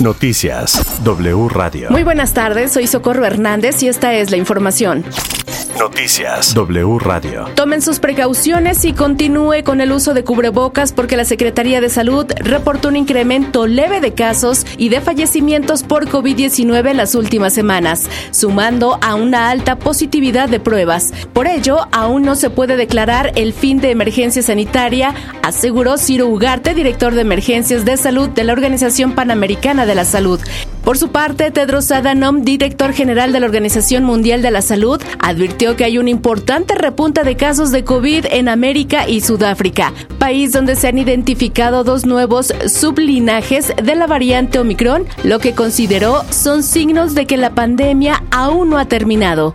Noticias 0.00 1.02
W 1.04 1.48
Radio. 1.48 1.90
Muy 1.90 2.04
buenas 2.04 2.32
tardes, 2.32 2.72
soy 2.72 2.86
Socorro 2.86 3.24
Hernández 3.24 3.82
y 3.82 3.88
esta 3.88 4.14
es 4.14 4.30
la 4.30 4.36
información. 4.36 5.04
Noticias 5.78 6.54
W 6.54 6.98
Radio. 6.98 7.46
Tomen 7.54 7.80
sus 7.80 8.00
precauciones 8.00 8.84
y 8.84 8.92
continúe 8.92 9.62
con 9.64 9.80
el 9.80 9.92
uso 9.92 10.12
de 10.14 10.24
cubrebocas 10.24 10.92
porque 10.92 11.16
la 11.16 11.24
Secretaría 11.24 11.80
de 11.80 11.88
Salud 11.88 12.26
reportó 12.36 12.88
un 12.88 12.96
incremento 12.96 13.66
leve 13.66 14.00
de 14.00 14.12
casos 14.12 14.66
y 14.76 14.88
de 14.88 15.00
fallecimientos 15.00 15.82
por 15.82 16.08
COVID-19 16.08 16.90
en 16.90 16.96
las 16.96 17.14
últimas 17.14 17.54
semanas, 17.54 18.08
sumando 18.30 18.98
a 19.00 19.14
una 19.14 19.50
alta 19.50 19.78
positividad 19.78 20.48
de 20.48 20.60
pruebas. 20.60 21.12
Por 21.32 21.46
ello, 21.46 21.86
aún 21.92 22.22
no 22.22 22.34
se 22.34 22.50
puede 22.50 22.76
declarar 22.76 23.32
el 23.36 23.52
fin 23.52 23.80
de 23.80 23.90
emergencia 23.90 24.42
sanitaria, 24.42 25.14
aseguró 25.42 25.96
Ciro 25.96 26.26
Ugarte, 26.26 26.74
director 26.74 27.14
de 27.14 27.22
emergencias 27.22 27.84
de 27.84 27.96
salud 27.96 28.28
de 28.28 28.44
la 28.44 28.52
Organización 28.52 29.12
Panamericana 29.12 29.86
de 29.86 29.94
la 29.94 30.04
Salud. 30.04 30.40
Por 30.90 30.98
su 30.98 31.10
parte, 31.12 31.52
Tedros 31.52 31.92
Adhanom, 31.92 32.42
director 32.42 32.92
general 32.92 33.32
de 33.32 33.38
la 33.38 33.46
Organización 33.46 34.02
Mundial 34.02 34.42
de 34.42 34.50
la 34.50 34.60
Salud, 34.60 35.00
advirtió 35.20 35.76
que 35.76 35.84
hay 35.84 35.98
una 35.98 36.10
importante 36.10 36.74
repunta 36.74 37.22
de 37.22 37.36
casos 37.36 37.70
de 37.70 37.84
COVID 37.84 38.26
en 38.28 38.48
América 38.48 39.08
y 39.08 39.20
Sudáfrica, 39.20 39.92
país 40.18 40.50
donde 40.50 40.74
se 40.74 40.88
han 40.88 40.98
identificado 40.98 41.84
dos 41.84 42.06
nuevos 42.06 42.52
sublinajes 42.66 43.72
de 43.80 43.94
la 43.94 44.08
variante 44.08 44.58
Omicron, 44.58 45.04
lo 45.22 45.38
que 45.38 45.54
consideró 45.54 46.24
son 46.30 46.64
signos 46.64 47.14
de 47.14 47.24
que 47.24 47.36
la 47.36 47.54
pandemia 47.54 48.24
aún 48.32 48.70
no 48.70 48.76
ha 48.76 48.86
terminado. 48.86 49.54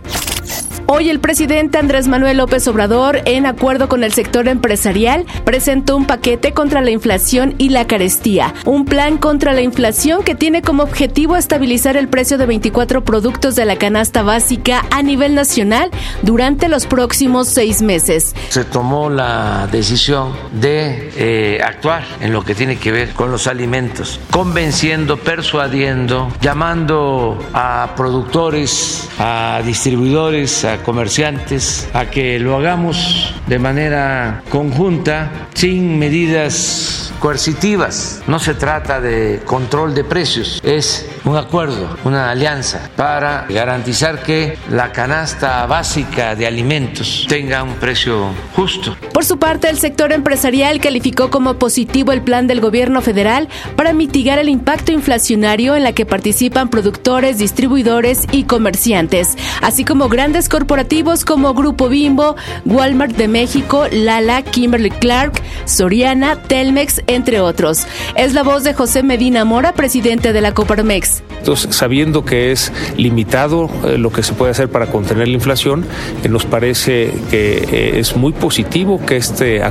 Hoy 0.88 1.10
el 1.10 1.18
presidente 1.18 1.78
Andrés 1.78 2.06
Manuel 2.06 2.36
López 2.36 2.68
Obrador, 2.68 3.20
en 3.24 3.44
acuerdo 3.44 3.88
con 3.88 4.04
el 4.04 4.12
sector 4.12 4.46
empresarial, 4.46 5.26
presentó 5.44 5.96
un 5.96 6.06
paquete 6.06 6.52
contra 6.52 6.80
la 6.80 6.92
inflación 6.92 7.56
y 7.58 7.70
la 7.70 7.88
carestía, 7.88 8.54
un 8.64 8.84
plan 8.84 9.18
contra 9.18 9.52
la 9.52 9.62
inflación 9.62 10.22
que 10.22 10.36
tiene 10.36 10.62
como 10.62 10.84
objetivo 10.84 11.34
estabilizar 11.34 11.96
el 11.96 12.06
precio 12.06 12.38
de 12.38 12.46
24 12.46 13.02
productos 13.02 13.56
de 13.56 13.64
la 13.64 13.74
canasta 13.74 14.22
básica 14.22 14.84
a 14.92 15.02
nivel 15.02 15.34
nacional 15.34 15.90
durante 16.22 16.68
los 16.68 16.86
próximos 16.86 17.48
seis 17.48 17.82
meses. 17.82 18.36
Se 18.50 18.64
tomó 18.64 19.10
la 19.10 19.68
decisión 19.72 20.34
de 20.52 21.10
eh, 21.16 21.60
actuar 21.64 22.04
en 22.20 22.32
lo 22.32 22.44
que 22.44 22.54
tiene 22.54 22.78
que 22.78 22.92
ver 22.92 23.10
con 23.10 23.32
los 23.32 23.48
alimentos, 23.48 24.20
convenciendo, 24.30 25.16
persuadiendo, 25.16 26.28
llamando 26.40 27.44
a 27.52 27.94
productores, 27.96 29.08
a 29.18 29.62
distribuidores, 29.64 30.64
a 30.64 30.75
comerciantes 30.82 31.88
a 31.92 32.06
que 32.06 32.38
lo 32.38 32.56
hagamos 32.56 33.34
de 33.46 33.58
manera 33.58 34.42
conjunta, 34.50 35.48
sin 35.54 35.98
medidas 35.98 37.12
coercitivas. 37.20 38.22
No 38.26 38.38
se 38.38 38.54
trata 38.54 39.00
de 39.00 39.40
control 39.44 39.94
de 39.94 40.04
precios, 40.04 40.60
es 40.62 41.08
un 41.24 41.36
acuerdo, 41.36 41.96
una 42.04 42.30
alianza 42.30 42.90
para 42.96 43.46
garantizar 43.48 44.22
que 44.22 44.58
la 44.70 44.92
canasta 44.92 45.66
básica 45.66 46.34
de 46.34 46.46
alimentos 46.46 47.26
tenga 47.28 47.62
un 47.62 47.74
precio 47.74 48.30
justo. 48.54 48.96
Por 49.12 49.24
su 49.24 49.38
parte, 49.38 49.68
el 49.68 49.78
sector 49.78 50.12
empresarial 50.12 50.80
calificó 50.80 51.30
como 51.30 51.58
positivo 51.58 52.12
el 52.12 52.22
plan 52.22 52.46
del 52.46 52.60
gobierno 52.60 53.00
federal 53.00 53.48
para 53.76 53.92
mitigar 53.92 54.38
el 54.38 54.48
impacto 54.48 54.92
inflacionario 54.92 55.76
en 55.76 55.82
la 55.82 55.92
que 55.92 56.06
participan 56.06 56.68
productores, 56.68 57.38
distribuidores 57.38 58.24
y 58.30 58.44
comerciantes, 58.44 59.36
así 59.62 59.84
como 59.84 60.08
grandes 60.08 60.48
corporativos 60.66 61.24
como 61.24 61.54
Grupo 61.54 61.88
Bimbo, 61.88 62.34
Walmart 62.64 63.16
de 63.16 63.28
México, 63.28 63.84
Lala, 63.92 64.42
Kimberly 64.42 64.90
Clark, 64.90 65.40
Soriana, 65.64 66.42
Telmex, 66.42 67.02
entre 67.06 67.38
otros. 67.38 67.86
Es 68.16 68.34
la 68.34 68.42
voz 68.42 68.64
de 68.64 68.74
José 68.74 69.04
Medina 69.04 69.44
Mora, 69.44 69.74
presidente 69.74 70.32
de 70.32 70.40
la 70.40 70.54
Coparmex. 70.54 71.22
Entonces, 71.38 71.76
sabiendo 71.76 72.24
que 72.24 72.50
es 72.50 72.72
limitado 72.96 73.70
eh, 73.84 73.96
lo 73.96 74.10
que 74.10 74.24
se 74.24 74.32
puede 74.32 74.50
hacer 74.50 74.68
para 74.68 74.86
contener 74.86 75.28
la 75.28 75.34
inflación, 75.34 75.86
eh, 76.24 76.28
nos 76.28 76.44
parece 76.44 77.14
que 77.30 77.58
eh, 77.58 78.00
es 78.00 78.16
muy 78.16 78.32
positivo 78.32 79.00
que 79.06 79.16
este 79.16 79.62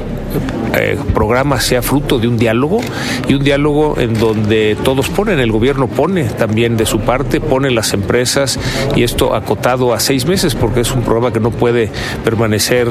programa 1.14 1.62
sea 1.62 1.82
fruto 1.82 2.20
de 2.20 2.28
un 2.28 2.38
diálogo 2.38 2.82
y 3.30 3.34
un 3.34 3.44
diálogo 3.44 3.96
en 3.98 4.14
donde 4.14 4.76
todos 4.84 5.08
ponen, 5.08 5.40
el 5.40 5.52
gobierno 5.52 5.88
pone 5.88 6.26
también 6.26 6.76
de 6.76 6.86
su 6.86 7.00
parte, 7.00 7.40
pone 7.40 7.72
las 7.72 7.94
empresas 7.94 8.60
y 8.94 9.04
esto 9.04 9.36
acotado 9.36 9.94
a 9.94 10.00
seis 10.02 10.26
meses 10.26 10.54
porque 10.54 10.85
es 10.86 10.92
un 10.92 11.02
programa 11.02 11.34
que 11.34 11.40
no 11.40 11.52
puede 11.52 11.92
permanecer 12.24 12.88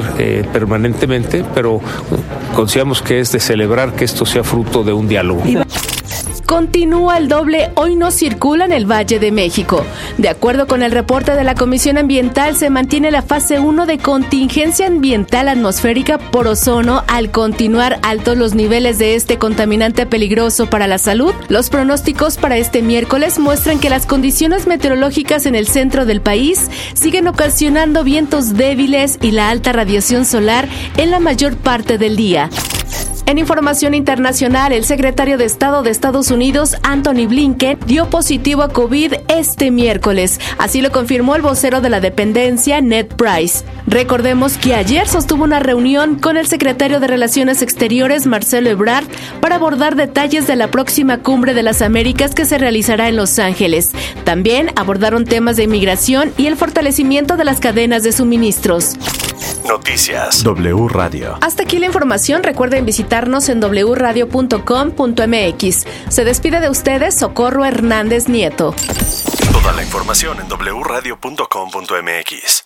permanentemente, 0.51 1.45
pero 1.53 1.79
consideramos 2.53 3.01
que 3.01 3.19
es 3.19 3.31
de 3.31 3.39
celebrar 3.39 3.93
que 3.93 4.05
esto 4.05 4.25
sea 4.25 4.43
fruto 4.43 4.83
de 4.83 4.93
un 4.93 5.07
diálogo. 5.07 5.43
Continúa 6.45 7.17
el 7.17 7.27
doble 7.27 7.71
Hoy 7.73 7.95
no 7.95 8.11
circula 8.11 8.65
en 8.65 8.71
el 8.71 8.89
Valle 8.89 9.19
de 9.19 9.31
México. 9.31 9.83
De 10.19 10.29
acuerdo 10.29 10.67
con 10.67 10.83
el 10.83 10.91
reporte 10.91 11.33
de 11.33 11.43
la 11.43 11.55
Comisión 11.55 11.97
Ambiental, 11.97 12.55
se 12.55 12.69
mantiene 12.69 13.09
la 13.09 13.23
fase 13.23 13.59
1 13.59 13.85
de 13.87 13.97
contingencia 13.97 14.85
ambiental 14.85 15.49
atmosférica 15.49 16.19
por 16.19 16.47
ozono 16.47 17.03
al 17.07 17.31
continuar 17.31 17.99
altos 18.03 18.37
los 18.37 18.53
niveles 18.53 18.99
de 18.99 19.15
este 19.15 19.37
contaminante 19.37 20.05
peligroso 20.05 20.69
para 20.69 20.87
la 20.87 20.99
salud. 20.99 21.33
Los 21.49 21.71
pronósticos 21.71 22.37
para 22.37 22.57
este 22.57 22.83
miércoles 22.83 23.39
muestran 23.39 23.79
que 23.79 23.89
las 23.89 24.05
condiciones 24.05 24.67
meteorológicas 24.67 25.47
en 25.47 25.55
el 25.55 25.67
centro 25.67 26.05
del 26.05 26.21
país 26.21 26.69
siguen 26.93 27.27
ocasionando 27.27 28.03
vientos 28.03 28.53
débiles 28.53 29.17
y 29.21 29.31
la 29.31 29.49
alta 29.49 29.73
radiación 29.73 30.25
solar 30.25 30.69
en 30.97 31.09
la 31.09 31.19
mayor 31.19 31.57
parte 31.57 31.97
del 31.97 32.15
día. 32.15 32.49
En 33.27 33.39
información 33.39 33.95
internacional, 33.95 34.71
el 34.71 34.85
secretario 34.85 35.39
de 35.39 35.45
Estado 35.45 35.81
de 35.81 35.89
Estados 35.89 36.29
Unidos, 36.29 36.75
Anthony 36.83 37.25
Blinken, 37.27 37.79
dio 37.87 38.07
positivo 38.07 38.61
a 38.61 38.69
COVID 38.69 39.15
este 39.29 39.71
miércoles. 39.71 40.39
Así 40.59 40.79
lo 40.79 40.91
confirmó 40.91 41.35
el 41.35 41.41
vocero 41.41 41.81
de 41.81 41.89
la 41.89 42.01
dependencia, 42.01 42.81
Ned 42.81 43.07
Price. 43.07 43.65
Recordemos 43.87 44.57
que 44.57 44.75
ayer 44.75 45.07
sostuvo 45.07 45.43
una 45.43 45.59
reunión 45.59 46.19
con 46.19 46.37
el 46.37 46.45
secretario 46.45 46.99
de 46.99 47.07
Relaciones 47.07 47.63
Exteriores, 47.63 48.27
Marcelo 48.27 48.69
Ebrard, 48.69 49.05
para 49.41 49.55
abordar 49.55 49.95
detalles 49.95 50.45
de 50.45 50.55
la 50.55 50.69
próxima 50.69 51.17
cumbre 51.17 51.55
de 51.55 51.63
las 51.63 51.81
Américas 51.81 52.35
que 52.35 52.45
se 52.45 52.59
realizará 52.59 53.09
en 53.09 53.15
Los 53.15 53.39
Ángeles. 53.39 53.91
También 54.23 54.69
abordaron 54.75 55.25
temas 55.25 55.57
de 55.57 55.63
inmigración 55.63 56.31
y 56.37 56.45
el 56.45 56.57
fortalecimiento 56.57 57.37
de 57.37 57.45
las 57.45 57.59
cadenas 57.59 58.03
de 58.03 58.11
suministros. 58.11 58.95
Noticias 59.67 60.43
W 60.43 60.87
Radio. 60.89 61.37
Hasta 61.41 61.63
aquí 61.63 61.79
la 61.79 61.87
información. 61.87 62.43
Recuerden 62.43 62.85
visitarnos 63.15 63.47
en 63.49 63.61
wradio.com.mx. 63.61 65.87
Se 66.09 66.25
despide 66.25 66.59
de 66.59 66.69
ustedes 66.69 67.15
Socorro 67.15 67.65
Hernández 67.65 68.27
Nieto. 68.27 68.75
Toda 69.51 69.73
la 69.73 69.81
información 69.83 70.39
en 70.39 70.47
wradio.com.mx. 70.49 72.65